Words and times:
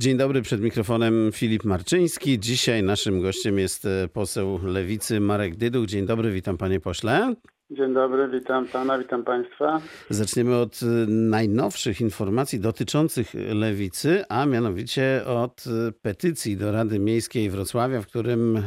Dzień 0.00 0.16
dobry, 0.16 0.42
przed 0.42 0.60
mikrofonem 0.60 1.30
Filip 1.32 1.64
Marczyński. 1.64 2.38
Dzisiaj 2.38 2.82
naszym 2.82 3.20
gościem 3.20 3.58
jest 3.58 3.84
e, 3.84 4.08
poseł 4.08 4.60
Lewicy 4.62 5.20
Marek 5.20 5.56
Dyduch. 5.56 5.86
Dzień 5.86 6.06
dobry, 6.06 6.32
witam 6.32 6.56
panie 6.58 6.80
pośle. 6.80 7.34
Dzień 7.70 7.94
dobry, 7.94 8.28
witam 8.28 8.68
pana, 8.68 8.98
witam 8.98 9.24
państwa. 9.24 9.80
Zaczniemy 10.10 10.56
od 10.56 10.80
e, 10.82 10.86
najnowszych 11.08 12.00
informacji 12.00 12.60
dotyczących 12.60 13.34
lewicy, 13.34 14.24
a 14.28 14.46
mianowicie 14.46 15.22
od 15.26 15.64
e, 15.66 15.92
petycji 15.92 16.56
do 16.56 16.72
Rady 16.72 16.98
Miejskiej 16.98 17.50
Wrocławia, 17.50 18.02
w 18.02 18.06
którym, 18.06 18.56
e, 18.56 18.62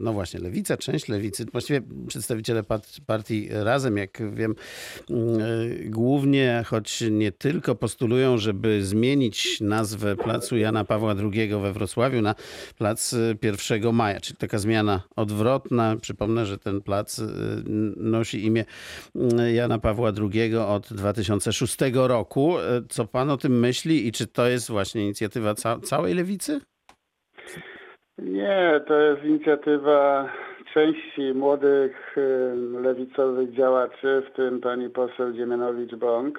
no 0.00 0.12
właśnie, 0.12 0.40
lewica, 0.40 0.76
część 0.76 1.08
lewicy, 1.08 1.44
właściwie 1.52 1.82
przedstawiciele 2.08 2.62
part- 2.62 3.00
partii 3.06 3.48
Razem, 3.50 3.96
jak 3.96 4.34
wiem, 4.34 4.54
głównie, 5.84 6.62
choć 6.66 7.04
nie 7.10 7.32
tylko, 7.32 7.74
postulują, 7.74 8.38
żeby 8.38 8.84
zmienić 8.84 9.60
nazwę 9.60 10.16
placu 10.16 10.56
Jana 10.56 10.84
Pawła 10.84 11.14
II 11.34 11.48
we 11.62 11.72
Wrocławiu 11.72 12.22
na 12.22 12.34
plac 12.78 13.14
e, 13.14 13.34
1 13.42 13.94
maja, 13.94 14.20
czyli 14.20 14.36
taka 14.36 14.58
zmiana 14.58 15.02
odwrotna. 15.16 15.96
Przypomnę, 16.00 16.46
że 16.46 16.58
ten 16.58 16.80
plac 16.82 17.20
nosi 17.96 18.43
imię 18.46 18.64
mm, 19.16 19.54
Jana 19.54 19.78
Pawła 19.78 20.12
II 20.32 20.56
od 20.56 20.92
2006 20.92 21.76
roku. 21.94 22.58
E, 22.58 22.62
Co 22.88 23.04
pan 23.04 23.30
o 23.30 23.36
tym 23.36 23.60
myśli 23.60 24.06
i 24.08 24.12
czy 24.12 24.26
to 24.26 24.46
jest 24.48 24.70
właśnie 24.70 25.02
inicjatywa 25.02 25.54
ca- 25.54 25.78
całej 25.80 26.14
lewicy? 26.14 26.60
Nie, 28.18 28.80
to 28.86 29.00
jest 29.00 29.24
inicjatywa 29.24 30.28
części 30.74 31.34
młodych 31.34 32.16
lewicowych 32.82 33.52
działaczy, 33.52 34.22
w 34.32 34.36
tym 34.36 34.60
pani 34.60 34.90
poseł 34.90 35.32
Dziemianowicz-Bąk. 35.32 36.32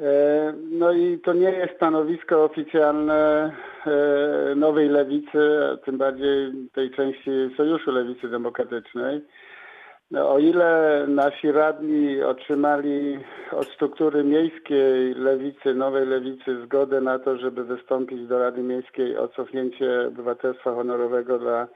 E, 0.00 0.52
No 0.70 0.92
i 0.92 1.18
to 1.24 1.32
nie 1.32 1.50
jest 1.50 1.74
stanowisko 1.76 2.44
oficjalne 2.44 3.52
e, 3.86 4.54
nowej 4.56 4.88
lewicy, 4.88 5.38
a 5.72 5.76
tym 5.76 5.98
bardziej 5.98 6.52
tej 6.72 6.90
części 6.90 7.30
Sojuszu 7.56 7.90
Lewicy 7.90 8.28
Demokratycznej. 8.28 9.20
O 10.20 10.38
ile 10.38 11.04
nasi 11.08 11.52
radni 11.52 12.22
otrzymali 12.22 13.18
od 13.52 13.68
struktury 13.68 14.24
miejskiej 14.24 15.14
lewicy, 15.14 15.74
nowej 15.74 16.06
lewicy 16.06 16.62
zgodę 16.64 17.00
na 17.00 17.18
to, 17.18 17.36
żeby 17.38 17.64
wystąpić 17.64 18.26
do 18.26 18.38
Rady 18.38 18.62
Miejskiej 18.62 19.18
o 19.18 19.28
cofnięcie 19.28 20.08
obywatelstwa 20.08 20.74
honorowego 20.74 21.38
dla 21.38 21.68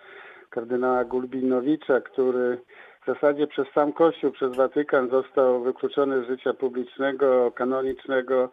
kardynała 0.50 1.04
Gulbinowicza, 1.04 2.00
który 2.00 2.58
w 3.02 3.06
zasadzie 3.06 3.46
przez 3.46 3.66
sam 3.74 3.92
Kościół, 3.92 4.30
przez 4.30 4.56
Watykan 4.56 5.10
został 5.10 5.62
wykluczony 5.62 6.24
z 6.24 6.26
życia 6.26 6.54
publicznego, 6.54 7.50
kanonicznego. 7.50 8.48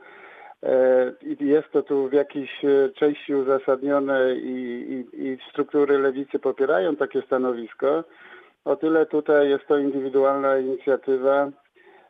E, 0.64 1.12
I 1.22 1.48
jest 1.48 1.72
to 1.72 1.84
tu 1.84 2.08
w 2.10 2.14
jakiejś 2.14 2.66
e, 2.66 2.90
części 2.90 3.36
uzasadnione 3.36 4.36
i, 4.36 5.06
i, 5.14 5.26
i 5.28 5.38
struktury 5.50 6.00
lewicy 6.00 6.40
popierają 6.40 6.96
takie 6.96 7.22
stanowisko. 7.22 8.04
O 8.66 8.76
tyle 8.76 9.06
tutaj 9.06 9.50
jest 9.50 9.68
to 9.68 9.78
indywidualna 9.78 10.58
inicjatywa 10.58 11.50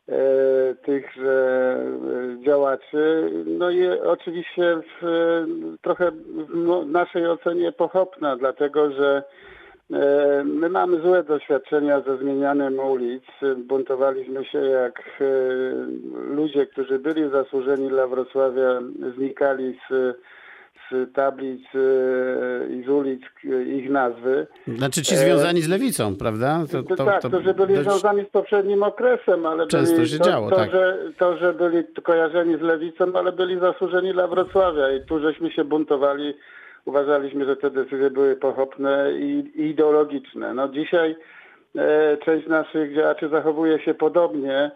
e, 0.10 0.20
tychże 0.76 1.78
e, 2.40 2.44
działaczy. 2.46 3.32
No 3.46 3.70
i 3.70 3.90
oczywiście 3.90 4.78
w, 5.02 5.06
e, 5.06 5.46
trochę 5.82 6.12
w 6.12 6.86
naszej 6.86 7.28
ocenie 7.28 7.72
pochopna, 7.72 8.38
dlatego 8.38 8.92
że 8.92 9.24
my 10.46 10.70
mamy 10.70 11.02
złe 11.02 11.24
doświadczenia 11.24 12.02
ze 12.02 12.18
zmienianiem 12.18 12.80
ulic. 12.80 13.24
Buntowaliśmy 13.58 14.46
się 14.46 14.60
jak 14.60 15.02
ludzie, 16.30 16.66
którzy 16.66 17.00
byli 17.00 17.30
zasłużeni 17.30 17.90
dla 17.90 18.08
Wrocławia, 18.08 18.82
znikali 19.16 19.80
z, 19.90 20.18
z 20.94 21.14
tablic 21.14 21.62
e, 21.76 21.80
i 22.74 22.84
z 22.84 22.90
ulic 22.90 23.22
e, 23.46 23.64
ich 23.64 23.90
nazwy. 23.90 24.48
Znaczy 24.68 25.02
ci 25.02 25.16
związani 25.16 25.62
z 25.62 25.70
lewicą, 25.70 26.16
prawda? 26.16 26.60
To, 26.72 26.84
To, 26.96 27.06
tak, 27.06 27.22
to, 27.22 27.42
że 27.42 27.54
byli 27.54 27.76
dość- 27.76 27.90
związani 27.90 28.24
z 28.26 28.30
poprzednim 28.30 28.84
okresem, 28.84 29.46
ale 29.46 29.68
Często 29.68 29.96
byli, 29.96 30.10
się 30.10 30.18
to, 30.18 30.24
działo, 30.26 30.50
to, 30.50 30.56
tak. 30.56 30.72
że, 30.72 30.98
to, 31.18 31.38
że 31.38 31.54
byli 31.54 31.84
kojarzeni 32.04 32.58
z 32.58 32.62
lewicą, 32.62 33.06
ale 33.14 33.32
byli 33.32 33.60
zasłużeni 33.60 34.14
dla 34.14 34.28
Wrocławia 34.28 34.92
i 34.92 35.06
tu 35.06 35.20
żeśmy 35.20 35.52
się 35.52 35.64
buntowali. 35.64 36.34
Uważaliśmy, 36.86 37.46
że 37.46 37.56
te 37.56 37.72
decyzje 37.72 38.10
były 38.10 38.36
pochopne 38.36 39.12
i, 39.20 39.52
i 39.56 39.70
ideologiczne. 39.70 40.54
No 40.54 40.68
dzisiaj 40.70 41.16
e, 41.76 42.18
część 42.26 42.48
naszych 42.48 42.96
działaczy 42.96 43.30
zachowuje 43.30 43.80
się 43.80 43.94
podobnie. 43.94 44.72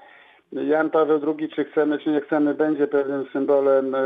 Jan 0.52 0.90
Paweł 0.90 1.20
II, 1.40 1.50
czy 1.50 1.66
chcemy, 1.66 2.00
czy 2.00 2.10
nie 2.10 2.22
chcemy, 2.22 2.54
będzie 2.54 2.88
pewnym 2.88 3.26
symbolem, 3.34 3.96
e, 3.96 4.00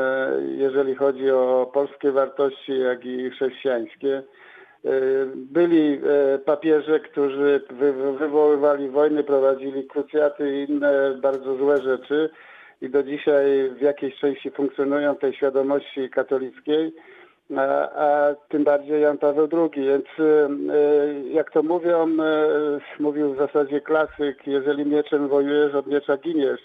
jeżeli 0.58 0.96
chodzi 0.96 1.32
o 1.32 1.72
polskie 1.74 2.12
wartości, 2.12 2.80
jak 2.80 3.06
i 3.06 3.30
chrześcijańskie. 3.30 4.18
E, 4.18 4.92
Byli 5.36 5.94
e, 5.94 6.38
papieże, 6.40 7.00
którzy 7.00 7.62
wy- 7.70 7.94
wy- 7.94 8.14
wywoływali 8.18 8.90
wojny, 8.90 9.24
prowadzili 9.24 9.84
krucjaty 9.88 10.52
i 10.58 10.72
inne 10.72 11.18
bardzo 11.22 11.56
złe 11.56 11.82
rzeczy 11.82 12.30
i 12.82 12.90
do 12.90 13.04
dzisiaj 13.04 13.70
w 13.78 13.82
jakiejś 13.82 14.16
części 14.16 14.52
funkcjonują 14.52 15.14
w 15.16 15.20
tej 15.20 15.34
świadomości 15.34 16.10
katolickiej, 16.10 16.94
a, 17.58 17.90
a 17.96 18.36
tym 18.50 18.64
bardziej 18.64 19.02
Jan 19.02 19.18
Paweł 19.18 19.48
II. 19.54 19.86
Więc 19.86 20.06
e, 20.20 20.50
jak 21.30 21.52
to 21.52 21.64
mówią, 21.64 22.08
e, 22.24 22.80
mówił 23.00 23.34
w 23.34 23.38
zasadzie 23.38 23.82
klasyk, 23.82 24.48
jeżeli 24.48 24.86
mieczem 24.86 25.28
wojujesz, 25.28 25.76
od 25.76 25.88
miecza 25.88 26.18
giniesz. 26.18 26.62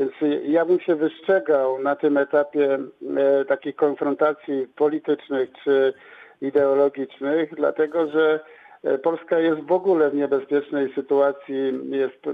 Więc 0.00 0.12
ja 0.44 0.64
bym 0.64 0.80
się 0.80 0.94
wystrzegał 0.94 1.82
na 1.82 1.96
tym 1.96 2.16
etapie 2.16 2.78
e, 3.16 3.44
takich 3.44 3.76
konfrontacji 3.76 4.66
politycznych 4.76 5.50
czy 5.64 5.92
ideologicznych, 6.40 7.54
dlatego 7.54 8.06
że 8.10 8.40
e, 8.84 8.98
Polska 8.98 9.38
jest 9.38 9.60
w 9.60 9.72
ogóle 9.72 10.10
w 10.10 10.14
niebezpiecznej 10.14 10.94
sytuacji, 10.94 11.72
jest, 11.90 12.26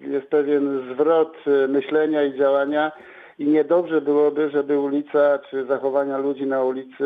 jest 0.00 0.26
pewien 0.26 0.94
zwrot 0.94 1.36
e, 1.46 1.68
myślenia 1.68 2.22
i 2.22 2.38
działania 2.38 2.92
i 3.38 3.46
niedobrze 3.46 4.00
byłoby, 4.00 4.50
żeby 4.50 4.78
ulica 4.78 5.38
czy 5.50 5.66
zachowania 5.66 6.18
ludzi 6.18 6.46
na 6.46 6.64
ulicy 6.64 7.04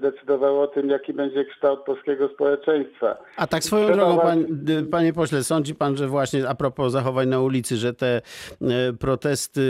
decydowało 0.00 0.62
o 0.62 0.66
tym, 0.66 0.88
jaki 0.88 1.12
będzie 1.12 1.44
kształt 1.44 1.80
polskiego 1.80 2.28
społeczeństwa. 2.28 3.16
A 3.36 3.46
tak 3.46 3.64
swoją 3.64 3.86
Trzeba 3.86 3.96
drogą, 3.96 4.20
pan, 4.20 4.46
panie 4.90 5.12
pośle, 5.12 5.44
sądzi 5.44 5.74
pan, 5.74 5.96
że 5.96 6.08
właśnie 6.08 6.48
a 6.48 6.54
propos 6.54 6.92
zachowań 6.92 7.28
na 7.28 7.40
ulicy, 7.40 7.76
że 7.76 7.94
te 7.94 8.16
e, 8.16 8.22
protesty 8.92 9.62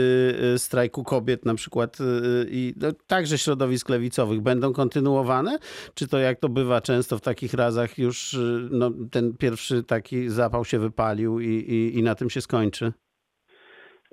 e, 0.55 0.59
strajku 0.59 1.03
kobiet 1.03 1.45
na 1.45 1.55
przykład 1.55 1.97
e, 2.01 2.03
i 2.49 2.73
no, 2.81 2.87
także 3.07 3.37
środowisk 3.37 3.89
lewicowych 3.89 4.41
będą 4.41 4.73
kontynuowane? 4.73 5.57
Czy 5.93 6.07
to 6.07 6.17
jak 6.17 6.39
to 6.39 6.49
bywa 6.49 6.81
często 6.81 7.17
w 7.17 7.21
takich 7.21 7.53
razach 7.53 7.97
już 7.97 8.37
no, 8.71 8.91
ten 9.11 9.37
pierwszy 9.37 9.83
taki 9.83 10.29
zapał 10.29 10.65
się 10.65 10.79
wypalił 10.79 11.39
i, 11.39 11.47
i, 11.47 11.97
i 11.97 12.03
na 12.03 12.15
tym 12.15 12.29
się 12.29 12.41
skończy? 12.41 12.91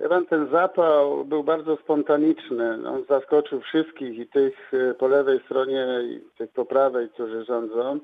Pan, 0.08 0.26
ten 0.26 0.48
zapał 0.50 1.24
był 1.24 1.44
bardzo 1.44 1.76
spontaniczny. 1.76 2.88
On 2.88 3.04
zaskoczył 3.08 3.60
wszystkich 3.60 4.18
i 4.18 4.26
tych 4.26 4.74
e, 4.74 4.94
po 4.94 5.08
lewej 5.08 5.40
stronie 5.44 5.86
i 6.02 6.20
tych 6.38 6.50
po 6.52 6.64
prawej, 6.64 7.08
którzy 7.08 7.44
rządzą. 7.44 8.00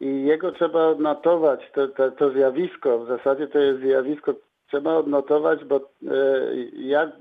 I 0.00 0.24
jego 0.24 0.52
trzeba 0.52 0.86
odnotować, 0.86 1.70
to, 1.74 1.88
to, 1.88 2.10
to 2.10 2.30
zjawisko, 2.30 2.98
w 2.98 3.08
zasadzie 3.08 3.46
to 3.46 3.58
jest 3.58 3.80
zjawisko, 3.80 4.34
trzeba 4.68 4.94
odnotować, 4.94 5.64
bo 5.64 5.76
e, 5.76 5.80
ja, 6.72 7.12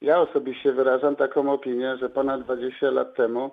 ja 0.00 0.20
osobiście 0.20 0.72
wyrażam 0.72 1.16
taką 1.16 1.52
opinię, 1.52 1.96
że 1.96 2.10
ponad 2.10 2.42
20 2.42 2.90
lat 2.90 3.14
temu 3.14 3.50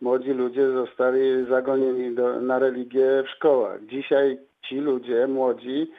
młodzi 0.00 0.30
ludzie 0.30 0.70
zostali 0.70 1.46
zagonieni 1.48 2.14
do, 2.14 2.40
na 2.40 2.58
religię 2.58 3.22
w 3.26 3.30
szkołach. 3.30 3.86
Dzisiaj 3.86 4.38
ci 4.62 4.76
ludzie, 4.76 5.26
młodzi, 5.26 5.92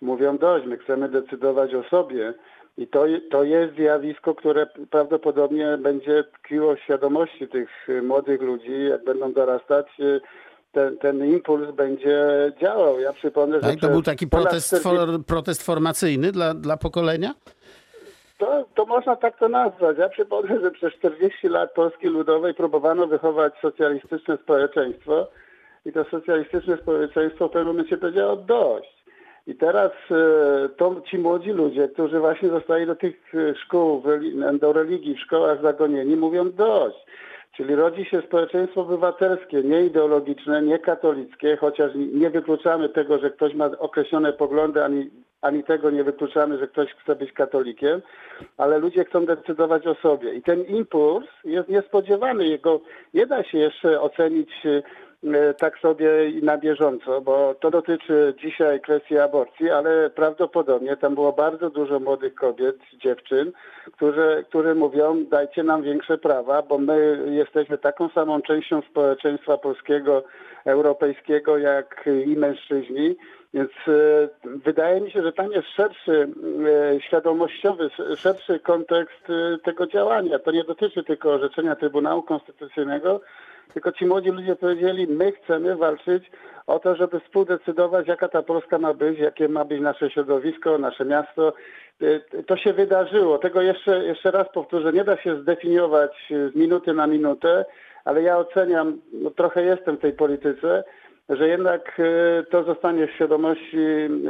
mówią 0.00 0.38
dość, 0.38 0.66
my 0.66 0.78
chcemy 0.78 1.08
decydować 1.08 1.74
o 1.74 1.82
sobie. 1.82 2.34
I 2.78 2.86
to, 2.86 3.04
to 3.30 3.44
jest 3.44 3.74
zjawisko, 3.74 4.34
które 4.34 4.66
prawdopodobnie 4.90 5.78
będzie 5.78 6.24
tkwiło 6.24 6.74
w 6.76 6.80
świadomości 6.80 7.48
tych 7.48 7.88
y, 7.88 8.02
młodych 8.02 8.42
ludzi, 8.42 8.84
jak 8.90 9.04
będą 9.04 9.32
dorastać. 9.32 9.86
y, 10.00 10.20
Ten, 10.72 10.98
ten 10.98 11.24
impuls 11.26 11.70
będzie 11.70 12.26
działał. 12.60 13.00
Ja 13.00 13.12
przypomnę, 13.12 13.56
że 13.56 13.60
Tak? 13.60 13.70
To 13.70 13.76
przez 13.78 13.90
był 13.90 14.02
taki 14.02 14.26
protest, 14.26 14.66
40 14.66 14.88
for, 14.88 15.24
protest 15.26 15.62
formacyjny 15.66 16.32
dla, 16.32 16.54
dla 16.54 16.76
pokolenia? 16.76 17.34
To, 18.38 18.64
to 18.74 18.86
można 18.86 19.16
tak 19.16 19.38
to 19.38 19.48
nazwać. 19.48 19.98
Ja 19.98 20.08
przypomnę, 20.08 20.60
że 20.60 20.70
przez 20.70 20.92
40 20.94 21.48
lat 21.48 21.72
Polski 21.72 22.06
Ludowej 22.08 22.54
próbowano 22.54 23.06
wychować 23.06 23.52
socjalistyczne 23.62 24.36
społeczeństwo 24.36 25.26
i 25.86 25.92
to 25.92 26.04
socjalistyczne 26.04 26.76
społeczeństwo 26.76 27.48
w 27.48 27.50
pewnym 27.50 27.66
momencie 27.76 27.96
powiedziało 27.96 28.36
dość. 28.36 28.93
I 29.46 29.54
teraz 29.54 29.92
e, 30.10 30.68
to 30.68 31.00
ci 31.10 31.18
młodzi 31.18 31.50
ludzie, 31.50 31.88
którzy 31.88 32.20
właśnie 32.20 32.48
zostali 32.48 32.86
do 32.86 32.96
tych 32.96 33.34
e, 33.34 33.54
szkół, 33.54 34.02
do 34.60 34.72
religii 34.72 35.14
w 35.14 35.20
szkołach 35.20 35.62
zagonieni, 35.62 36.16
mówią 36.16 36.50
dość. 36.50 37.06
Czyli 37.56 37.74
rodzi 37.74 38.04
się 38.04 38.20
społeczeństwo 38.20 38.80
obywatelskie, 38.80 39.62
nie 39.62 39.84
ideologiczne, 39.84 40.62
nie 40.62 40.78
katolickie, 40.78 41.56
chociaż 41.56 41.92
nie 41.94 42.30
wykluczamy 42.30 42.88
tego, 42.88 43.18
że 43.18 43.30
ktoś 43.30 43.54
ma 43.54 43.66
określone 43.78 44.32
poglądy, 44.32 44.84
ani, 44.84 45.10
ani 45.40 45.64
tego 45.64 45.90
nie 45.90 46.04
wykluczamy, 46.04 46.58
że 46.58 46.68
ktoś 46.68 46.94
chce 46.94 47.16
być 47.16 47.32
katolikiem, 47.32 48.02
ale 48.56 48.78
ludzie 48.78 49.04
chcą 49.04 49.26
decydować 49.26 49.86
o 49.86 49.94
sobie. 49.94 50.34
I 50.34 50.42
ten 50.42 50.62
impuls 50.62 51.26
jest 51.44 51.68
niespodziewany. 51.68 52.48
Jego 52.48 52.80
nie 53.14 53.26
da 53.26 53.44
się 53.44 53.58
jeszcze 53.58 54.00
ocenić 54.00 54.50
e, 54.66 54.82
tak 55.58 55.78
sobie 55.78 56.08
na 56.42 56.58
bieżąco, 56.58 57.20
bo 57.20 57.54
to 57.54 57.70
dotyczy 57.70 58.34
dzisiaj 58.38 58.80
kwestii 58.80 59.18
aborcji, 59.18 59.70
ale 59.70 60.10
prawdopodobnie 60.10 60.96
tam 60.96 61.14
było 61.14 61.32
bardzo 61.32 61.70
dużo 61.70 62.00
młodych 62.00 62.34
kobiet, 62.34 62.76
dziewczyn, 62.94 63.52
które, 63.92 64.44
które 64.48 64.74
mówią 64.74 65.24
dajcie 65.24 65.62
nam 65.62 65.82
większe 65.82 66.18
prawa, 66.18 66.62
bo 66.62 66.78
my 66.78 67.26
jesteśmy 67.30 67.78
taką 67.78 68.08
samą 68.08 68.42
częścią 68.42 68.82
społeczeństwa 68.90 69.58
polskiego, 69.58 70.24
europejskiego, 70.64 71.58
jak 71.58 72.04
i 72.26 72.36
mężczyźni. 72.36 73.16
Więc 73.54 73.70
e, 73.88 74.28
wydaje 74.44 75.00
mi 75.00 75.10
się, 75.10 75.22
że 75.22 75.32
tam 75.32 75.52
jest 75.52 75.68
szerszy, 75.68 76.28
e, 76.94 77.00
świadomościowy, 77.00 77.90
szerszy 78.16 78.60
kontekst 78.60 79.30
e, 79.30 79.58
tego 79.58 79.86
działania. 79.86 80.38
To 80.38 80.50
nie 80.50 80.64
dotyczy 80.64 81.04
tylko 81.04 81.32
orzeczenia 81.32 81.76
Trybunału 81.76 82.22
Konstytucyjnego, 82.22 83.20
tylko 83.72 83.92
ci 83.92 84.06
młodzi 84.06 84.30
ludzie 84.30 84.56
powiedzieli, 84.56 85.06
my 85.06 85.32
chcemy 85.32 85.76
walczyć 85.76 86.30
o 86.66 86.78
to, 86.78 86.96
żeby 86.96 87.20
współdecydować, 87.20 88.08
jaka 88.08 88.28
ta 88.28 88.42
Polska 88.42 88.78
ma 88.78 88.94
być, 88.94 89.18
jakie 89.18 89.48
ma 89.48 89.64
być 89.64 89.80
nasze 89.80 90.10
środowisko, 90.10 90.78
nasze 90.78 91.04
miasto. 91.04 91.52
To 92.46 92.56
się 92.56 92.72
wydarzyło. 92.72 93.38
Tego 93.38 93.62
jeszcze, 93.62 94.04
jeszcze 94.04 94.30
raz 94.30 94.48
powtórzę, 94.54 94.92
nie 94.92 95.04
da 95.04 95.16
się 95.16 95.42
zdefiniować 95.42 96.32
z 96.52 96.56
minuty 96.56 96.94
na 96.94 97.06
minutę, 97.06 97.64
ale 98.04 98.22
ja 98.22 98.38
oceniam, 98.38 99.00
no 99.12 99.30
trochę 99.30 99.62
jestem 99.62 99.96
w 99.96 100.00
tej 100.00 100.12
polityce, 100.12 100.84
że 101.28 101.48
jednak 101.48 102.00
e, 102.00 102.44
to 102.50 102.64
zostanie 102.64 103.06
w 103.06 103.10
świadomości 103.10 103.76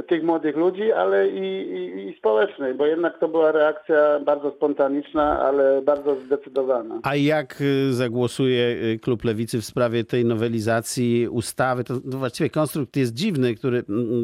tych 0.08 0.23
młodych 0.23 0.56
ludzi, 0.56 0.93
ale 0.93 1.29
i, 1.29 1.70
i, 1.73 2.08
i, 2.08 2.17
społecznej, 2.19 2.75
bo 2.75 2.87
jednak 2.87 3.19
to 3.19 3.29
była 3.29 3.52
reakcja 3.52 4.20
bardzo 4.20 4.50
spontaniczna, 4.50 5.41
ale 5.41 5.82
bardzo 5.82 6.17
zdecydowana. 6.26 7.00
A 7.02 7.17
jak 7.17 7.58
e, 7.61 7.93
zagłosuje 7.93 8.76
e, 8.94 8.99
klub 8.99 9.25
Lewicy 9.25 9.61
w 9.61 9.64
sprawie 9.64 10.05
tej 10.05 10.25
nowelizacji 10.25 11.29
ustawy? 11.29 11.85
To, 11.85 12.00
to 12.00 12.19
właściwie 12.19 12.50
konstrukt 12.50 12.96
jest 12.96 13.14
dziwny, 13.14 13.55
który 13.55 13.82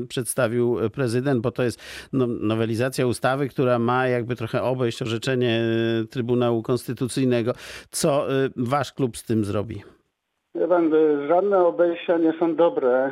przedstawił 0.08 0.78
prezydent, 0.94 1.40
bo 1.40 1.50
to 1.50 1.62
jest 1.62 2.08
no, 2.12 2.26
nowelizacja 2.26 3.06
ustawy, 3.06 3.48
która 3.48 3.78
ma 3.78 4.08
jakby 4.08 4.36
trochę 4.36 4.62
obejść 4.62 5.02
orzeczenie 5.02 5.60
Trybunału 6.10 6.62
Konstytucyjnego. 6.62 7.52
Co 7.90 8.26
wasz 8.56 8.92
klub 8.92 9.16
z 9.16 9.24
tym 9.24 9.44
zrobi? 9.44 9.82
Pan, 10.68 10.90
żadne 11.28 11.58
obejścia 11.58 12.18
nie 12.18 12.32
są 12.32 12.56
dobre. 12.56 13.10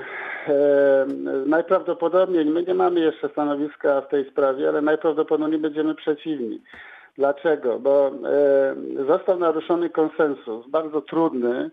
E, 0.49 1.07
najprawdopodobniej, 1.47 2.45
my 2.45 2.63
nie 2.63 2.75
mamy 2.75 3.01
jeszcze 3.01 3.29
stanowiska 3.29 4.01
w 4.01 4.09
tej 4.09 4.31
sprawie, 4.31 4.69
ale 4.69 4.83
najprawdopodobniej 4.83 5.61
będziemy 5.61 5.95
przeciwni. 5.95 6.63
Dlaczego? 7.19 7.79
Bo 7.79 8.07
e, 8.07 8.75
został 9.07 9.39
naruszony 9.39 9.91
konsensus, 9.91 10.69
bardzo 10.69 11.01
trudny 11.01 11.71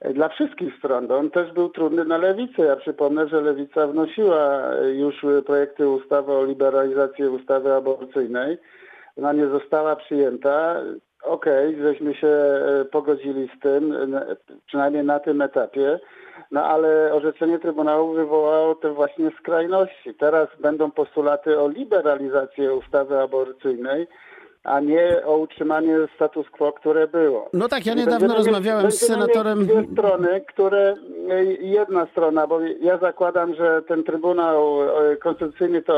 e, 0.00 0.12
dla 0.14 0.28
wszystkich 0.28 0.78
stron. 0.78 1.12
On 1.12 1.30
też 1.30 1.52
był 1.52 1.68
trudny 1.68 2.04
na 2.04 2.18
lewicę. 2.18 2.62
Ja 2.62 2.76
przypomnę, 2.76 3.28
że 3.28 3.40
lewica 3.40 3.86
wnosiła 3.86 4.60
już 4.94 5.26
projekty 5.46 5.88
ustawy 5.88 6.32
o 6.32 6.44
liberalizacji 6.44 7.24
ustawy 7.24 7.74
aborcyjnej. 7.74 8.58
Ona 9.18 9.32
nie 9.32 9.46
została 9.46 9.96
przyjęta 9.96 10.76
okej, 11.24 11.68
okay, 11.68 11.82
żeśmy 11.82 12.14
się 12.14 12.28
e, 12.28 12.84
pogodzili 12.84 13.48
z 13.56 13.60
tym, 13.60 13.94
przynajmniej 14.66 15.04
na 15.04 15.20
tym 15.20 15.42
etapie, 15.42 16.00
no 16.50 16.64
ale 16.64 17.12
orzeczenie 17.12 17.58
Trybunału 17.58 18.12
wywołało 18.12 18.74
te 18.74 18.92
właśnie 18.92 19.30
skrajności. 19.38 20.14
Teraz 20.14 20.48
będą 20.60 20.90
postulaty 20.90 21.60
o 21.60 21.68
liberalizację 21.68 22.74
ustawy 22.74 23.18
aborcyjnej, 23.18 24.06
a 24.64 24.80
nie 24.80 25.24
o 25.24 25.36
utrzymanie 25.36 25.96
status 26.14 26.50
quo, 26.50 26.72
które 26.72 27.08
było. 27.08 27.50
No 27.52 27.68
tak, 27.68 27.86
ja 27.86 27.94
niedawno 27.94 28.34
rozmawiałem 28.34 28.90
z 28.90 28.98
senatorem... 28.98 29.66
Dwie 29.66 29.86
strony, 29.92 30.40
które, 30.48 30.94
e, 31.30 31.44
jedna 31.44 32.06
strona, 32.06 32.46
bo 32.46 32.60
ja 32.60 32.98
zakładam, 32.98 33.54
że 33.54 33.82
ten 33.82 34.04
Trybunał 34.04 34.82
e, 34.82 35.16
Konstytucyjny 35.16 35.82
to 35.82 35.94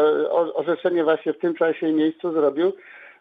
orzeczenie 0.55 1.05
właśnie 1.05 1.33
w 1.33 1.39
tym 1.39 1.55
czasie 1.55 1.89
i 1.89 1.93
miejscu 1.93 2.33
zrobił, 2.33 2.73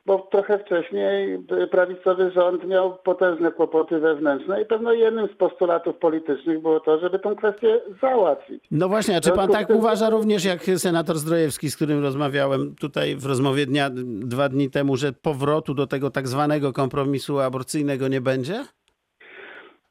bo 0.06 0.28
trochę 0.32 0.60
wcześniej 0.60 1.40
prawicowy 1.72 2.32
rząd 2.32 2.68
miał 2.68 2.98
potężne 3.04 3.52
kłopoty 3.52 4.00
wewnętrzne 4.00 4.62
i 4.62 4.66
pewno 4.66 4.94
jednym 4.94 5.28
z 5.28 5.38
postulatów 5.38 5.98
politycznych 5.98 6.62
było 6.62 6.80
to, 6.80 7.00
żeby 7.00 7.20
tę 7.20 7.36
kwestię 7.36 7.82
załatwić. 8.02 8.64
No 8.72 8.90
właśnie, 8.90 9.18
a 9.18 9.22
czy 9.22 9.32
pan 9.32 9.50
tak 9.50 9.70
uważa 9.70 10.10
również 10.10 10.46
jak 10.46 10.64
senator 10.78 11.18
Zdrojewski, 11.18 11.72
z 11.72 11.76
którym 11.76 12.04
rozmawiałem 12.04 12.76
tutaj 12.76 13.16
w 13.16 13.26
rozmowie 13.26 13.66
dnia 13.66 13.90
dwa 14.06 14.50
dni 14.50 14.70
temu, 14.70 14.98
że 14.98 15.14
powrotu 15.14 15.74
do 15.74 15.88
tego 15.88 16.10
tak 16.10 16.28
zwanego 16.28 16.74
kompromisu 16.74 17.40
aborcyjnego 17.40 18.08
nie 18.08 18.22
będzie? 18.22 18.66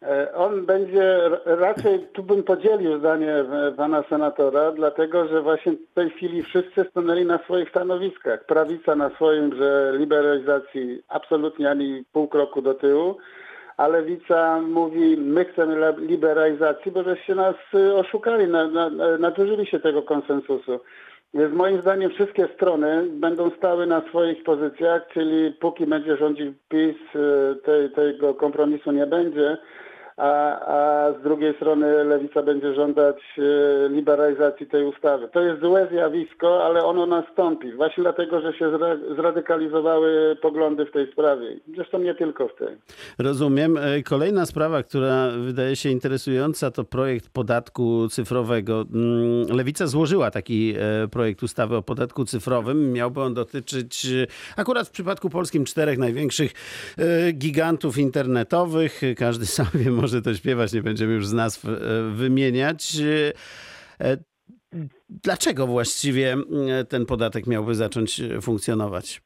E, 0.05 0.35
on 0.35 0.67
będzie 0.67 1.21
raczej, 1.45 2.07
tu 2.13 2.23
bym 2.23 2.43
podzielił 2.43 2.99
zdanie 2.99 3.45
pana 3.77 4.03
senatora, 4.09 4.73
dlatego 4.73 5.29
że 5.29 5.43
właśnie 5.43 5.73
w 5.73 5.95
tej 5.95 6.11
chwili 6.11 6.43
wszyscy 6.43 6.85
stanęli 6.91 7.25
na 7.25 7.39
swoich 7.39 7.71
stanowiskach. 7.71 8.47
Prawica 8.47 8.97
na 8.97 9.11
swoim, 9.11 9.57
że 9.57 9.93
liberalizacji 9.99 11.03
absolutnie 11.09 11.71
ani 11.71 12.05
pół 12.13 12.29
kroku 12.29 12.63
do 12.63 12.75
tyłu, 12.75 13.17
a 13.77 13.89
lewica 13.89 14.61
mówi, 14.61 15.17
my 15.17 15.45
chcemy 15.45 15.95
liberalizacji, 15.99 16.93
bo 16.93 17.03
żeście 17.03 17.35
nas 17.35 17.57
y, 17.75 17.95
oszukali, 17.95 18.47
nadużyli 19.19 19.67
się 19.67 19.81
tego 19.81 20.03
konsensusu. 20.03 20.81
Więc 21.35 21.55
moim 21.55 21.81
zdaniem 21.81 22.11
wszystkie 22.11 22.49
strony 22.55 23.07
będą 23.11 23.51
stały 23.51 23.87
na 23.87 24.01
swoich 24.01 24.45
pozycjach, 24.45 25.07
czyli 25.13 25.53
póki 25.53 25.87
będzie 25.87 26.17
rządził 26.17 26.55
PiS, 26.69 26.97
y, 27.15 27.57
tej, 27.65 27.91
tego 27.91 28.35
kompromisu 28.35 28.93
nie 28.93 29.07
będzie 29.07 29.57
a, 30.17 30.61
a 30.67 31.13
z 31.21 31.23
drugiej 31.23 31.57
strony 31.57 32.05
lewica 32.05 32.43
będzie 32.43 32.75
żądać 32.75 33.17
e, 33.39 33.89
liberalizacji 33.89 34.67
tej 34.67 34.85
ustawy. 34.85 35.29
To 35.33 35.41
jest 35.41 35.61
złe 35.61 35.89
zjawisko, 35.91 36.65
ale 36.65 36.85
ono 36.85 37.07
nastąpi 37.07 37.73
właśnie 37.73 38.03
dlatego, 38.03 38.41
że 38.41 38.53
się 38.53 38.79
zradykalizowały 39.17 40.37
poglądy 40.43 40.87
w 40.87 40.93
tej 40.93 41.13
sprawie. 41.13 41.57
Zresztą 41.75 41.99
nie 41.99 42.15
tylko 42.15 42.49
w 42.49 42.55
tej. 42.57 42.77
Rozumiem. 43.19 43.77
E, 43.77 44.03
kolejna 44.03 44.47
sprawa, 44.47 44.83
która 44.83 45.31
wydaje 45.31 45.77
się 45.77 45.91
interesująca, 45.91 46.71
to 46.71 46.85
projekt 46.85 47.29
podatku 47.29 48.09
cyfrowego. 48.09 48.85
Mm, 48.95 49.57
lewica 49.57 49.87
złożyła 49.87 50.31
taki 50.31 50.75
e, 50.79 51.09
projekt 51.09 51.43
ustawy 51.43 51.77
o 51.77 51.83
podatku 51.83 52.25
cyfrowym. 52.25 52.93
Miałby 52.93 53.21
on 53.21 53.35
dotyczyć 53.35 54.07
akurat 54.57 54.89
w 54.89 54.91
przypadku 54.91 55.31
polskim 55.31 55.65
czterech 55.65 55.99
największych 55.99 56.53
gigantów 57.33 57.99
internetowych. 57.99 59.01
Każdy 59.17 59.47
sam 59.57 59.67
wie, 59.75 59.91
może 60.05 60.23
to 60.23 60.35
śpiewać, 60.35 60.73
nie 60.73 60.83
będziemy 60.83 61.15
już 61.15 61.27
z 61.27 61.33
nazw 61.33 61.65
e, 61.65 61.71
wymieniać. 62.11 62.97
E, 64.01 64.17
dlaczego 65.09 65.67
właściwie 65.67 66.33
e, 66.33 66.85
ten 66.85 67.07
podatek 67.07 67.47
miałby 67.47 67.75
zacząć 67.75 68.23
funkcjonować? 68.43 69.23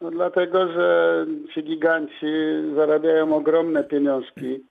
No 0.00 0.10
dlatego, 0.10 0.72
że 0.72 1.26
ci 1.54 1.62
giganci 1.62 2.32
zarabiają 2.76 3.36
ogromne 3.36 3.84
pieniążki 3.84 4.66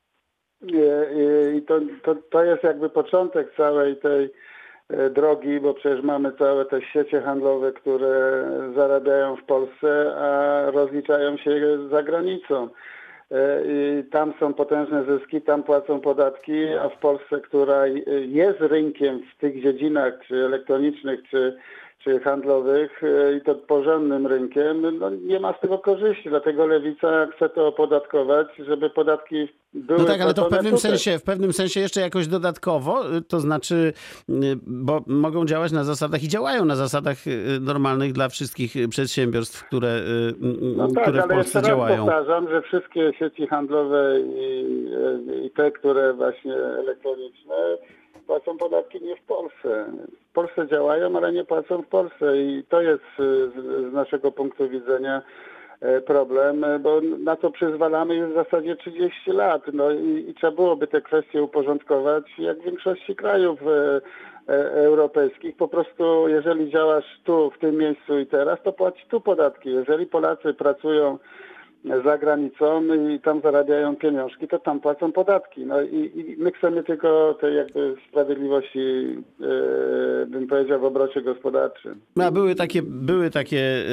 i 1.57 1.61
to, 1.67 1.79
to, 2.03 2.15
to 2.31 2.43
jest 2.43 2.63
jakby 2.63 2.89
początek 2.89 3.55
całej 3.57 3.95
tej 3.95 4.29
drogi, 5.11 5.59
bo 5.59 5.73
przecież 5.73 6.03
mamy 6.03 6.31
całe 6.31 6.65
te 6.65 6.81
siecie 6.81 7.21
handlowe, 7.21 7.71
które 7.71 8.47
zarabiają 8.75 9.35
w 9.35 9.43
Polsce, 9.43 10.15
a 10.17 10.71
rozliczają 10.71 11.37
się 11.37 11.77
za 11.91 12.03
granicą. 12.03 12.69
E, 13.31 14.03
tam 14.11 14.33
są 14.39 14.53
potężne 14.53 15.03
zyski, 15.05 15.41
tam 15.41 15.63
płacą 15.63 15.99
podatki, 15.99 16.67
a 16.67 16.89
w 16.89 16.97
Polsce, 16.99 17.39
która 17.41 17.87
jest 18.27 18.59
rynkiem 18.59 19.21
w 19.35 19.39
tych 19.39 19.63
dziedzinach, 19.63 20.13
czy 20.27 20.35
elektronicznych, 20.35 21.19
czy, 21.29 21.57
czy 22.05 22.19
handlowych 22.19 23.03
e, 23.03 23.37
i 23.37 23.41
to 23.41 23.55
porządnym 23.55 24.27
rynkiem, 24.27 24.99
no 24.99 25.09
nie 25.09 25.39
ma 25.39 25.53
z 25.57 25.59
tego 25.59 25.79
korzyści, 25.79 26.29
dlatego 26.29 26.65
lewica 26.65 27.27
chce 27.35 27.49
to 27.49 27.67
opodatkować, 27.67 28.47
żeby 28.57 28.89
podatki 28.89 29.47
były 29.73 29.99
No 29.99 30.05
tak, 30.05 30.21
ale 30.21 30.33
to 30.33 30.45
w 30.45 30.49
pewnym 30.49 30.77
sensie, 30.77 31.19
w 31.19 31.23
pewnym 31.23 31.53
sensie 31.53 31.79
jeszcze 31.79 32.01
jakoś 32.01 32.27
dodatkowo, 32.27 33.15
y, 33.17 33.21
to 33.21 33.39
znaczy, 33.39 33.93
y, 34.29 34.33
bo 34.67 35.03
mogą 35.07 35.45
działać 35.45 35.71
na 35.71 35.83
zasadach 35.83 36.23
i 36.23 36.27
działają 36.27 36.65
na 36.65 36.75
zasadach 36.75 37.27
y, 37.27 37.59
normalnych 37.61 38.13
dla 38.13 38.29
wszystkich 38.29 38.75
przedsiębiorstw, 38.89 39.67
które, 39.67 40.01
no 40.77 40.87
tak, 40.87 41.03
które 41.03 41.19
w 41.21 41.23
ale 41.23 41.35
Polsce 41.35 41.61
działają. 41.61 42.05
powtarzam, 42.05 42.49
że 42.49 42.61
wszystkie 42.61 43.11
sieci 43.19 43.47
handlowe 43.47 44.19
i, 44.19 45.45
i 45.45 45.51
te, 45.51 45.71
które 45.71 46.13
właśnie 46.13 46.55
elektroniczne 46.55 47.55
płacą 48.27 48.57
podatki 48.57 49.01
nie 49.01 49.15
w 49.15 49.23
Polsce. 49.23 49.85
W 50.29 50.33
Polsce 50.33 50.67
działają, 50.67 51.17
ale 51.17 51.31
nie 51.31 51.43
płacą 51.43 51.81
w 51.81 51.87
Polsce 51.87 52.37
i 52.37 52.63
to 52.69 52.81
jest 52.81 53.03
z, 53.17 53.53
z 53.89 53.93
naszego 53.93 54.31
punktu 54.31 54.69
widzenia 54.69 55.21
E, 55.81 56.01
problem, 56.01 56.63
e, 56.63 56.79
bo 56.79 57.01
na 57.01 57.35
to 57.35 57.51
przyzwalamy 57.51 58.15
już 58.15 58.31
w 58.31 58.35
zasadzie 58.35 58.75
30 58.75 59.31
lat. 59.31 59.61
No 59.73 59.91
i, 59.91 60.29
i 60.29 60.33
trzeba 60.33 60.55
byłoby 60.55 60.87
te 60.87 61.01
kwestie 61.01 61.43
uporządkować, 61.43 62.23
jak 62.37 62.59
w 62.59 62.65
większości 62.65 63.15
krajów 63.15 63.59
e, 63.61 64.01
europejskich. 64.73 65.55
Po 65.57 65.67
prostu 65.67 66.27
jeżeli 66.27 66.71
działasz 66.71 67.19
tu, 67.23 67.51
w 67.51 67.59
tym 67.59 67.77
miejscu 67.77 68.19
i 68.19 68.25
teraz, 68.25 68.59
to 68.63 68.73
płać 68.73 69.05
tu 69.09 69.21
podatki. 69.21 69.69
Jeżeli 69.69 70.05
Polacy 70.05 70.53
pracują 70.53 71.17
za 72.05 72.17
granicą 72.17 72.83
i 73.09 73.19
tam 73.19 73.41
zarabiają 73.41 73.95
pieniążki, 73.95 74.47
to 74.47 74.59
tam 74.59 74.79
płacą 74.79 75.11
podatki. 75.11 75.65
No 75.65 75.81
i, 75.81 76.11
i 76.15 76.35
my 76.37 76.51
chcemy 76.51 76.83
tylko 76.83 77.37
tej 77.41 77.55
jakby 77.55 77.95
sprawiedliwości, 78.09 78.79
e, 79.41 80.25
bym 80.25 80.47
powiedział, 80.47 80.79
w 80.79 80.83
obrocie 80.83 81.21
gospodarczym. 81.21 82.01
No, 82.15 82.23
a 82.23 82.31
były 82.31 82.55
takie, 82.55 82.81
były 82.81 83.29
takie 83.29 83.85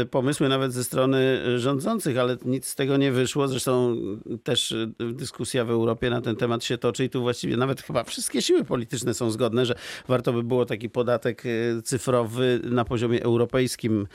e, 0.00 0.04
pomysły 0.04 0.48
nawet 0.48 0.72
ze 0.72 0.84
strony 0.84 1.38
rządzących, 1.58 2.18
ale 2.18 2.36
nic 2.44 2.66
z 2.66 2.74
tego 2.74 2.96
nie 2.96 3.12
wyszło. 3.12 3.48
Zresztą 3.48 3.96
też 4.44 4.72
e, 4.72 4.86
dyskusja 5.12 5.64
w 5.64 5.70
Europie 5.70 6.10
na 6.10 6.20
ten 6.20 6.36
temat 6.36 6.64
się 6.64 6.78
toczy 6.78 7.04
i 7.04 7.10
tu 7.10 7.20
właściwie 7.20 7.56
nawet 7.56 7.82
chyba 7.82 8.04
wszystkie 8.04 8.42
siły 8.42 8.64
polityczne 8.64 9.14
są 9.14 9.30
zgodne, 9.30 9.66
że 9.66 9.74
warto 10.08 10.32
by 10.32 10.42
było 10.42 10.66
taki 10.66 10.90
podatek 10.90 11.42
cyfrowy 11.84 12.60
na 12.64 12.84
poziomie 12.84 13.22
europejskim 13.22 14.06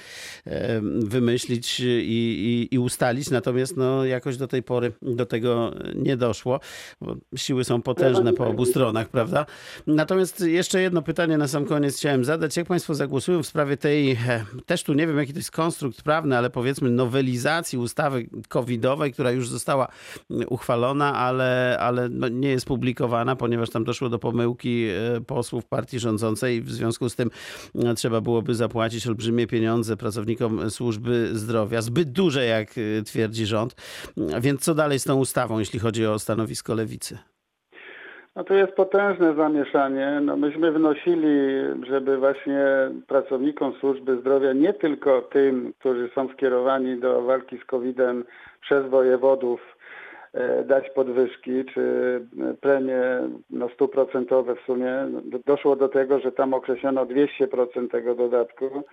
e, 0.45 0.81
wymyślić 0.83 1.79
i, 1.79 1.83
i, 1.83 2.75
i 2.75 2.79
ustalić. 2.79 3.22
Natomiast 3.31 3.77
no, 3.77 4.05
jakoś 4.05 4.37
do 4.37 4.47
tej 4.47 4.63
pory 4.63 4.91
do 5.01 5.25
tego 5.25 5.71
nie 5.95 6.17
doszło. 6.17 6.59
Siły 7.35 7.63
są 7.63 7.81
potężne 7.81 8.33
po 8.33 8.47
obu 8.47 8.65
stronach, 8.65 9.09
prawda? 9.09 9.45
Natomiast 9.87 10.41
jeszcze 10.41 10.81
jedno 10.81 11.01
pytanie 11.01 11.37
na 11.37 11.47
sam 11.47 11.65
koniec 11.65 11.97
chciałem 11.97 12.25
zadać. 12.25 12.57
Jak 12.57 12.67
Państwo 12.67 12.95
zagłosują 12.95 13.43
w 13.43 13.47
sprawie 13.47 13.77
tej, 13.77 14.11
e, 14.11 14.45
też 14.65 14.83
tu 14.83 14.93
nie 14.93 15.07
wiem 15.07 15.17
jaki 15.17 15.33
to 15.33 15.39
jest 15.39 15.51
konstrukt 15.51 16.01
prawny, 16.01 16.37
ale 16.37 16.49
powiedzmy 16.49 16.89
nowelizacji 16.89 17.77
ustawy 17.77 18.29
covidowej, 18.49 19.13
która 19.13 19.31
już 19.31 19.49
została 19.49 19.87
uchwalona, 20.47 21.15
ale, 21.15 21.77
ale 21.79 22.09
no 22.09 22.27
nie 22.27 22.49
jest 22.49 22.65
publikowana, 22.65 23.35
ponieważ 23.35 23.69
tam 23.69 23.83
doszło 23.83 24.09
do 24.09 24.19
pomyłki 24.19 24.85
e, 24.87 25.21
posłów 25.21 25.65
partii 25.65 25.99
rządzącej. 25.99 26.61
W 26.61 26.71
związku 26.71 27.09
z 27.09 27.15
tym 27.15 27.29
e, 27.75 27.95
trzeba 27.95 28.21
byłoby 28.21 28.55
zapłacić 28.55 29.07
olbrzymie 29.07 29.47
pieniądze 29.47 29.97
pracownikom 29.97 30.71
służby 30.71 31.29
zdrowia. 31.33 31.81
Zbyt 31.81 32.11
duże, 32.11 32.45
jak 32.45 32.75
e, 32.77 33.03
twierdzi 33.13 33.45
rząd. 33.45 33.75
Więc 34.41 34.61
co 34.61 34.73
dalej 34.75 34.99
z 34.99 35.03
tą 35.03 35.15
ustawą, 35.15 35.59
jeśli 35.59 35.79
chodzi 35.79 36.05
o 36.07 36.19
stanowisko 36.19 36.73
lewicy? 36.73 37.17
No 38.35 38.43
to 38.43 38.53
jest 38.53 38.73
potężne 38.73 39.35
zamieszanie. 39.35 40.19
No 40.21 40.37
myśmy 40.37 40.71
wnosili, 40.71 41.37
żeby 41.87 42.17
właśnie 42.17 42.65
pracownikom 43.07 43.73
służby 43.79 44.17
zdrowia, 44.19 44.53
nie 44.53 44.73
tylko 44.73 45.21
tym, 45.21 45.73
którzy 45.79 46.09
są 46.15 46.29
skierowani 46.33 46.99
do 46.99 47.21
walki 47.21 47.57
z 47.57 47.65
COVID-em 47.65 48.23
przez 48.61 48.89
wojewodów, 48.89 49.61
e, 50.33 50.63
dać 50.63 50.89
podwyżki 50.89 51.65
czy 51.73 51.83
premie 52.61 53.29
no, 53.49 53.69
stuprocentowe 53.69 54.55
w 54.55 54.61
sumie. 54.65 54.91
Doszło 55.45 55.75
do 55.75 55.89
tego, 55.89 56.19
że 56.19 56.31
tam 56.31 56.53
określono 56.53 57.05
200% 57.05 57.89
tego 57.91 58.15
dodatku. 58.15 58.83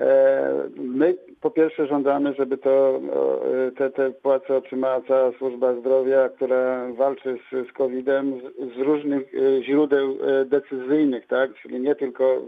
E, 0.00 0.68
My 0.76 1.16
po 1.40 1.50
pierwsze 1.50 1.86
żądamy, 1.86 2.34
żeby 2.34 2.58
to, 2.58 3.00
o, 3.12 3.40
te, 3.76 3.90
te 3.90 4.10
płace 4.10 4.56
otrzymała 4.56 5.00
cała 5.08 5.32
służba 5.32 5.74
zdrowia, 5.74 6.28
która 6.28 6.92
walczy 6.92 7.38
z, 7.52 7.68
z 7.68 7.72
COVID-em 7.72 8.40
z, 8.40 8.74
z 8.74 8.78
różnych 8.78 9.34
e, 9.34 9.62
źródeł 9.62 10.18
e, 10.22 10.44
decyzyjnych, 10.44 11.26
tak? 11.26 11.54
Czyli 11.54 11.80
nie 11.80 11.94
tylko 11.94 12.42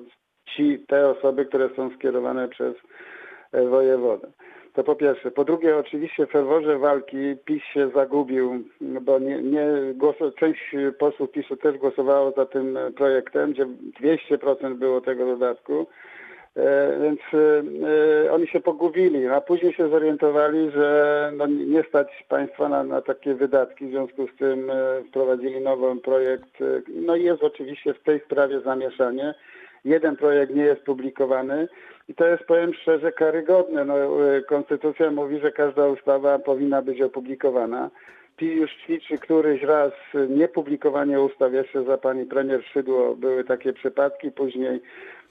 ci, 0.46 0.84
te 0.88 1.08
osoby, 1.08 1.44
które 1.44 1.68
są 1.76 1.90
skierowane 1.94 2.48
przez 2.48 2.74
e, 3.52 3.66
wojewodę. 3.66 4.28
To 4.72 4.84
po 4.84 4.96
pierwsze. 4.96 5.30
Po 5.30 5.44
drugie, 5.44 5.76
oczywiście 5.76 6.26
w 6.26 6.30
ferworze 6.30 6.78
walki 6.78 7.36
PiS 7.44 7.62
się 7.62 7.90
zagubił, 7.94 8.64
bo 8.80 9.18
nie, 9.18 9.42
nie 9.42 9.66
głosu, 9.94 10.32
część 10.32 10.76
posłów 10.98 11.30
PiSu 11.30 11.56
też 11.56 11.78
głosowało 11.78 12.30
za 12.30 12.46
tym 12.46 12.78
projektem, 12.96 13.52
gdzie 13.52 13.66
200% 13.66 14.74
było 14.74 15.00
tego 15.00 15.26
dodatku. 15.26 15.86
E, 16.56 16.98
Więc 17.02 17.20
e, 18.26 18.32
oni 18.32 18.46
się 18.46 18.60
pogubili, 18.60 19.26
a 19.26 19.40
później 19.40 19.72
się 19.72 19.88
zorientowali, 19.88 20.70
że 20.70 21.32
no, 21.36 21.46
nie 21.46 21.82
stać 21.82 22.24
państwa 22.28 22.68
na, 22.68 22.84
na 22.84 23.02
takie 23.02 23.34
wydatki, 23.34 23.86
w 23.86 23.90
związku 23.90 24.28
z 24.28 24.36
tym 24.38 24.70
e, 24.70 24.74
wprowadzili 25.08 25.60
nowy 25.60 26.00
projekt. 26.00 26.60
E, 26.60 26.82
No 26.88 27.16
i 27.16 27.24
jest 27.24 27.42
oczywiście 27.42 27.94
w 27.94 28.02
tej 28.02 28.20
sprawie 28.20 28.60
zamieszanie. 28.60 29.34
Jeden 29.84 30.16
projekt 30.16 30.54
nie 30.54 30.62
jest 30.62 30.82
publikowany 30.82 31.68
i 32.08 32.14
to 32.14 32.26
jest, 32.26 32.44
powiem 32.44 32.74
szczerze, 32.74 33.12
karygodne. 33.12 33.84
No, 33.84 33.96
e, 34.36 34.42
konstytucja 34.42 35.10
mówi, 35.10 35.40
że 35.40 35.52
każda 35.52 35.86
ustawa 35.86 36.38
powinna 36.38 36.82
być 36.82 37.00
opublikowana. 37.00 37.90
PiS 38.36 38.56
już 38.56 38.70
ćwiczy 38.76 39.18
któryś 39.18 39.62
raz 39.62 39.92
niepublikowanie 40.28 41.20
ustaw, 41.20 41.52
jeszcze 41.52 41.84
za 41.84 41.98
pani 41.98 42.24
premier 42.24 42.64
Szydło 42.64 43.16
były 43.16 43.44
takie 43.44 43.72
przypadki, 43.72 44.30
później 44.30 44.80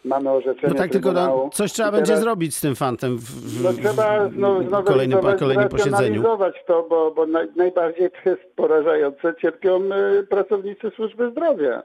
mamy 0.05 0.29
orzeczenie 0.31 0.73
No 0.73 0.79
tak, 0.79 0.91
tylko 0.91 1.11
no, 1.11 1.49
coś 1.53 1.71
trzeba 1.73 1.89
I 1.89 1.91
będzie 1.91 2.07
teraz- 2.07 2.21
zrobić 2.23 2.55
z 2.55 2.61
tym 2.61 2.75
fantem 2.75 3.17
w, 3.17 3.21
w, 3.21 3.63
no 3.63 3.73
trzeba 3.73 4.29
znowu, 4.29 4.67
znowu 4.67 4.87
kolejnym, 4.87 5.19
kolejnym 5.39 5.69
posiedzeniu. 5.69 6.23
to, 6.67 6.85
bo, 6.89 7.11
bo 7.11 7.25
naj, 7.25 7.47
najbardziej 7.55 8.09
to 8.11 8.29
jest 8.29 8.41
porażające, 8.55 9.33
cierpią 9.41 9.81
y, 10.19 10.23
pracownicy 10.23 10.89
służby 10.95 11.31
zdrowia. 11.31 11.83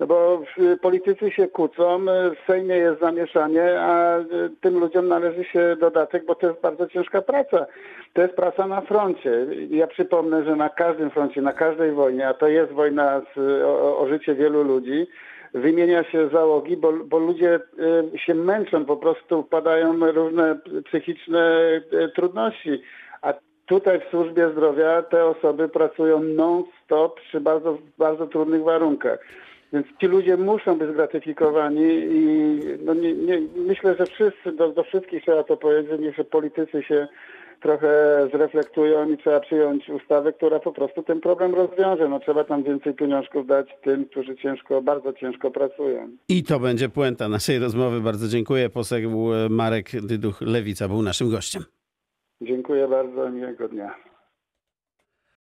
No 0.00 0.06
bo 0.06 0.42
y, 0.58 0.76
politycy 0.76 1.30
się 1.30 1.48
kłócą, 1.48 2.00
y, 2.02 2.06
w 2.34 2.46
Sejmie 2.46 2.74
jest 2.76 3.00
zamieszanie, 3.00 3.80
a 3.80 4.18
y, 4.18 4.24
tym 4.60 4.78
ludziom 4.78 5.08
należy 5.08 5.44
się 5.44 5.76
dodatek, 5.80 6.26
bo 6.26 6.34
to 6.34 6.46
jest 6.46 6.60
bardzo 6.60 6.86
ciężka 6.86 7.22
praca. 7.22 7.66
To 8.12 8.22
jest 8.22 8.34
praca 8.34 8.66
na 8.66 8.80
froncie. 8.80 9.46
Ja 9.70 9.86
przypomnę, 9.86 10.44
że 10.44 10.56
na 10.56 10.68
każdym 10.68 11.10
froncie, 11.10 11.42
na 11.42 11.52
każdej 11.52 11.92
wojnie, 11.92 12.28
a 12.28 12.34
to 12.34 12.48
jest 12.48 12.72
wojna 12.72 13.20
z, 13.34 13.38
o, 13.64 13.98
o 13.98 14.08
życie 14.08 14.34
wielu 14.34 14.62
ludzi, 14.62 15.06
wymienia 15.54 16.04
się 16.04 16.28
załogi, 16.28 16.76
bo, 16.76 16.92
bo 16.92 17.18
ludzie 17.18 17.60
y, 18.14 18.18
się 18.18 18.34
męczą, 18.34 18.84
po 18.84 18.96
prostu 18.96 19.42
wpadają 19.42 20.12
różne 20.12 20.58
psychiczne 20.84 21.70
y, 21.92 22.08
trudności. 22.08 22.82
A 23.22 23.34
tutaj 23.66 24.00
w 24.00 24.10
służbie 24.10 24.50
zdrowia 24.52 25.02
te 25.02 25.24
osoby 25.24 25.68
pracują 25.68 26.22
non-stop 26.22 27.20
przy 27.20 27.40
bardzo, 27.40 27.78
bardzo 27.98 28.26
trudnych 28.26 28.62
warunkach. 28.62 29.18
Więc 29.72 29.86
ci 30.00 30.06
ludzie 30.06 30.36
muszą 30.36 30.78
być 30.78 30.90
gratyfikowani 30.90 31.86
i 32.10 32.58
no 32.84 32.94
nie, 32.94 33.12
nie, 33.12 33.42
myślę, 33.56 33.94
że 33.98 34.06
wszyscy, 34.06 34.52
do, 34.52 34.68
do 34.68 34.82
wszystkich 34.82 35.22
trzeba 35.22 35.44
to 35.44 35.56
powiedzieć, 35.56 36.16
się 36.16 36.24
politycy 36.24 36.82
się 36.82 37.08
trochę 37.62 37.88
zreflektują 38.32 39.10
i 39.10 39.18
trzeba 39.18 39.40
przyjąć 39.40 39.88
ustawę, 39.88 40.32
która 40.32 40.60
po 40.60 40.72
prostu 40.72 41.02
ten 41.02 41.20
problem 41.20 41.54
rozwiąże. 41.54 42.08
No 42.08 42.20
trzeba 42.20 42.44
tam 42.44 42.62
więcej 42.62 42.94
pieniążków 42.94 43.46
dać 43.46 43.66
tym, 43.82 44.04
którzy 44.04 44.36
ciężko, 44.36 44.82
bardzo 44.82 45.12
ciężko 45.12 45.50
pracują. 45.50 46.08
I 46.28 46.42
to 46.44 46.60
będzie 46.60 46.88
puenta 46.88 47.28
naszej 47.28 47.58
rozmowy. 47.58 48.00
Bardzo 48.00 48.28
dziękuję. 48.28 48.70
Poseł 48.70 49.10
Marek 49.50 49.86
Dyduch, 50.02 50.40
Lewica, 50.40 50.88
był 50.88 51.02
naszym 51.02 51.30
gościem. 51.30 51.62
Dziękuję 52.40 52.88
bardzo, 52.88 53.30
miłego 53.30 53.68
dnia. 53.68 54.11